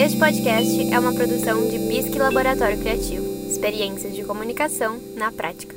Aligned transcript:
Este 0.00 0.18
podcast 0.18 0.94
é 0.94 0.98
uma 0.98 1.12
produção 1.12 1.68
de 1.68 1.78
Bisque 1.78 2.16
Laboratório 2.16 2.78
Criativo. 2.78 3.22
Experiências 3.46 4.14
de 4.14 4.24
comunicação 4.24 4.98
na 5.14 5.30
prática. 5.30 5.76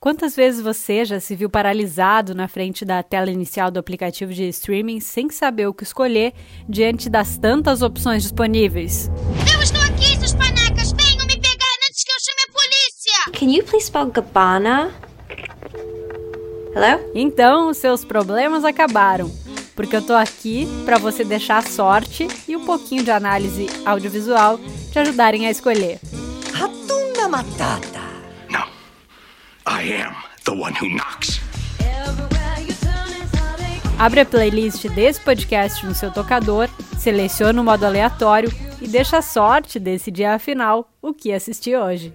Quantas 0.00 0.34
vezes 0.34 0.60
você 0.60 1.04
já 1.04 1.20
se 1.20 1.36
viu 1.36 1.48
paralisado 1.48 2.34
na 2.34 2.48
frente 2.48 2.84
da 2.84 3.00
tela 3.00 3.30
inicial 3.30 3.70
do 3.70 3.78
aplicativo 3.78 4.34
de 4.34 4.48
streaming 4.48 4.98
sem 4.98 5.30
saber 5.30 5.68
o 5.68 5.72
que 5.72 5.84
escolher 5.84 6.32
diante 6.68 7.08
das 7.08 7.38
tantas 7.38 7.80
opções 7.80 8.24
disponíveis? 8.24 9.08
Eu 9.54 9.62
estou 9.62 9.80
aqui, 9.82 10.18
seus 10.18 10.34
panacas! 10.34 10.90
Venham 10.90 11.26
me 11.28 11.36
pegar 11.36 11.74
antes 11.88 12.02
que 12.02 12.10
eu 12.10 12.16
chame 12.26 12.42
a 12.48 12.52
polícia! 12.52 13.38
Can 13.38 13.52
you 13.52 13.62
please 13.62 13.86
spell 13.86 14.06
Gabbana? 14.06 14.90
Hello? 16.74 17.08
Então, 17.14 17.72
seus 17.72 18.04
problemas 18.04 18.64
acabaram 18.64 19.30
porque 19.74 19.96
eu 19.96 20.02
tô 20.02 20.14
aqui 20.14 20.66
para 20.84 20.98
você 20.98 21.24
deixar 21.24 21.58
a 21.58 21.62
sorte 21.62 22.26
e 22.48 22.56
um 22.56 22.64
pouquinho 22.64 23.04
de 23.04 23.10
análise 23.10 23.66
audiovisual 23.84 24.58
te 24.90 24.98
ajudarem 24.98 25.46
a 25.46 25.50
escolher. 25.50 26.00
Ratunda 26.52 27.28
Matata. 27.28 28.00
No. 28.48 28.66
I 29.66 30.02
am 30.02 30.14
the 30.44 30.52
one 30.52 30.74
who 30.80 30.88
knocks. 30.88 31.40
Abre 33.98 34.20
a 34.20 34.24
playlist 34.24 34.88
desse 34.88 35.20
podcast 35.20 35.84
no 35.84 35.94
seu 35.94 36.10
tocador, 36.10 36.70
seleciona 36.98 37.60
o 37.60 37.64
modo 37.64 37.84
aleatório 37.84 38.50
e 38.80 38.88
deixa 38.88 39.18
a 39.18 39.22
sorte 39.22 39.78
decidir 39.78 40.24
afinal 40.24 40.90
o 41.02 41.12
que 41.12 41.30
assistir 41.30 41.76
hoje. 41.76 42.14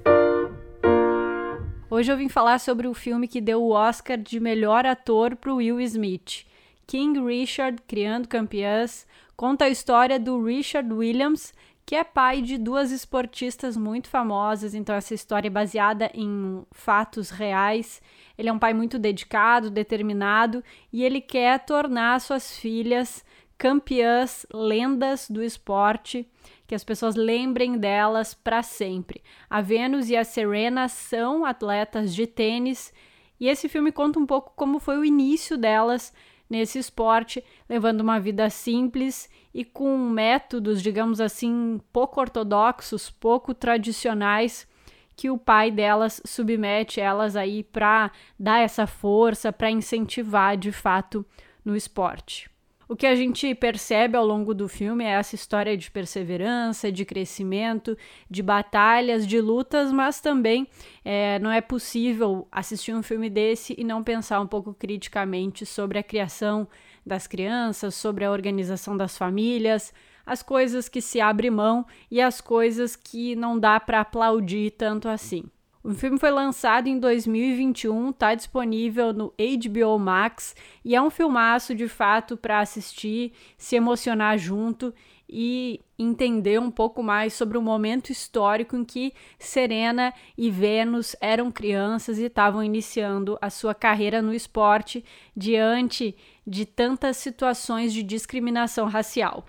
Hoje 1.88 2.12
eu 2.12 2.18
vim 2.18 2.28
falar 2.28 2.60
sobre 2.60 2.88
o 2.88 2.94
filme 2.96 3.28
que 3.28 3.40
deu 3.40 3.62
o 3.62 3.72
Oscar 3.72 4.18
de 4.18 4.40
melhor 4.40 4.86
ator 4.86 5.36
para 5.36 5.54
Will 5.54 5.80
Smith. 5.80 6.48
King 6.88 7.20
Richard 7.20 7.82
Criando 7.88 8.28
Campeãs 8.28 9.08
conta 9.36 9.66
a 9.66 9.70
história 9.70 10.20
do 10.20 10.44
Richard 10.44 10.92
Williams, 10.94 11.54
que 11.86 11.96
é 11.96 12.04
pai 12.04 12.42
de 12.42 12.58
duas 12.58 12.92
esportistas 12.92 13.78
muito 13.78 14.10
famosas, 14.10 14.74
então 14.74 14.96
essa 14.96 15.14
história 15.14 15.48
é 15.48 15.52
baseada 15.52 16.10
em 16.14 16.66
fatos 16.72 17.30
reais. 17.30 18.02
Ele 18.38 18.50
é 18.50 18.54
um 18.54 18.60
pai 18.60 18.74
muito 18.74 18.98
dedicado, 18.98 19.70
determinado 19.70 20.64
e 20.92 21.04
ele 21.04 21.22
quer 21.22 21.64
tornar 21.64 22.20
suas 22.22 22.58
filhas 22.58 23.24
campeãs, 23.58 24.46
lendas 24.54 25.30
do 25.30 25.44
esporte, 25.44 26.28
que 26.68 26.76
as 26.76 26.84
pessoas 26.84 27.16
lembrem 27.16 27.78
delas 27.78 28.34
para 28.34 28.64
sempre. 28.64 29.22
A 29.50 29.62
Venus 29.62 30.10
e 30.10 30.16
a 30.16 30.24
Serena 30.24 30.88
são 30.88 31.46
atletas 31.46 32.14
de 32.14 32.26
tênis 32.28 32.92
e 33.40 33.48
esse 33.48 33.70
filme 33.70 33.92
conta 33.92 34.20
um 34.20 34.26
pouco 34.26 34.54
como 34.56 34.80
foi 34.80 34.98
o 34.98 35.06
início 35.06 35.58
delas 35.58 36.14
nesse 36.50 36.80
esporte, 36.80 37.44
levando 37.68 38.02
uma 38.02 38.20
vida 38.20 38.50
simples 38.50 39.30
e 39.54 39.64
com 39.64 39.98
métodos, 39.98 40.82
digamos 40.82 41.20
assim, 41.20 41.80
pouco 41.92 42.20
ortodoxos, 42.20 43.10
pouco 43.10 43.54
tradicionais 43.54 44.68
que 45.16 45.30
o 45.30 45.38
pai 45.38 45.72
delas 45.72 46.22
submete 46.26 47.00
elas 47.00 47.36
aí 47.36 47.64
para 47.64 48.12
dar 48.38 48.60
essa 48.60 48.86
força, 48.86 49.52
para 49.52 49.72
incentivar 49.72 50.58
de 50.58 50.72
fato 50.72 51.26
no 51.64 51.76
esporte. 51.76 52.50
O 52.88 52.96
que 52.96 53.08
a 53.08 53.16
gente 53.16 53.56
percebe 53.56 54.16
ao 54.16 54.26
longo 54.26 54.54
do 54.54 54.68
filme 54.68 55.04
é 55.04 55.10
essa 55.10 55.34
história 55.34 55.76
de 55.76 55.90
perseverança, 55.90 56.92
de 56.92 57.04
crescimento, 57.04 57.98
de 58.30 58.44
batalhas, 58.44 59.26
de 59.26 59.42
lutas, 59.42 59.92
mas 59.92 60.22
também 60.22 60.68
é, 61.04 61.40
não 61.40 61.52
é 61.52 61.62
possível 61.62 62.48
assistir 62.52 62.94
um 62.94 63.02
filme 63.02 63.28
desse 63.28 63.74
e 63.76 63.84
não 63.84 64.04
pensar 64.04 64.40
um 64.40 64.46
pouco 64.46 64.72
criticamente 64.74 65.66
sobre 65.66 65.98
a 65.98 66.04
criação 66.04 66.68
das 67.04 67.26
crianças, 67.26 67.96
sobre 67.96 68.24
a 68.24 68.32
organização 68.32 68.96
das 68.96 69.18
famílias, 69.18 69.92
as 70.24 70.44
coisas 70.44 70.88
que 70.88 71.02
se 71.02 71.20
abre 71.20 71.50
mão 71.50 71.88
e 72.10 72.22
as 72.22 72.40
coisas 72.40 72.96
que 72.96 73.36
não 73.36 73.60
dá 73.60 73.80
para 73.80 74.02
aplaudir 74.02 74.72
tanto 74.72 75.08
assim. 75.08 75.44
O 75.86 75.94
filme 75.94 76.18
foi 76.18 76.32
lançado 76.32 76.88
em 76.88 76.98
2021, 76.98 78.10
está 78.10 78.34
disponível 78.34 79.14
no 79.14 79.32
HBO 79.38 80.00
Max 80.00 80.56
e 80.84 80.96
é 80.96 81.02
um 81.02 81.12
filmaço 81.12 81.76
de 81.76 81.88
fato 81.88 82.36
para 82.36 82.60
assistir, 82.60 83.34
se 83.56 83.76
emocionar 83.76 84.36
junto 84.36 84.92
e 85.30 85.80
entender 86.00 86.60
um 86.60 86.72
pouco 86.72 87.04
mais 87.04 87.34
sobre 87.34 87.56
o 87.56 87.62
momento 87.62 88.12
histórico 88.12 88.76
em 88.76 88.84
que 88.84 89.14
Serena 89.38 90.12
e 90.36 90.50
Vênus 90.50 91.16
eram 91.22 91.52
crianças 91.52 92.18
e 92.18 92.24
estavam 92.24 92.64
iniciando 92.64 93.38
a 93.40 93.52
sua 93.52 93.76
carreira 93.76 94.24
no 94.24 94.34
esporte 94.34 95.06
diante 95.38 96.16
de 96.48 96.66
tantas 96.66 97.18
situações 97.18 97.94
de 97.94 98.02
discriminação 98.02 98.88
racial. 98.88 99.46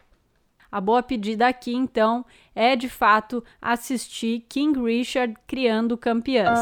A 0.70 0.80
boa 0.80 1.02
pedida 1.02 1.46
aqui, 1.46 1.74
então, 1.74 2.24
é 2.54 2.76
de 2.76 2.88
fato 2.88 3.42
assistir 3.60 4.44
King 4.48 4.80
Richard 4.82 5.34
criando 5.46 5.96
campeãs. 5.96 6.58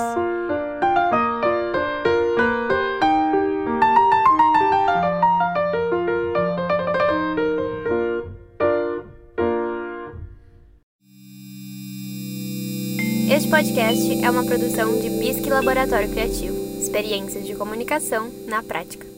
Este 13.31 13.49
podcast 13.49 14.25
é 14.25 14.31
uma 14.31 14.45
produção 14.45 15.01
de 15.01 15.11
Bisque 15.11 15.49
Laboratório 15.49 16.11
Criativo. 16.11 16.55
Experiências 16.79 17.45
de 17.47 17.55
comunicação 17.57 18.31
na 18.47 18.63
prática. 18.63 19.14